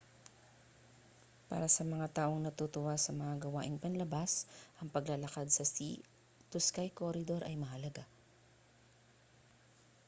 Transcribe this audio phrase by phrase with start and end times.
[1.49, 4.31] para sa mga taong natutuwa sa mga gawaing panlabas
[4.81, 5.95] ang paglalakad sa sea
[6.51, 8.03] to sky corridor ay mahalaga